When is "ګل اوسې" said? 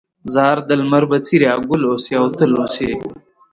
1.69-2.13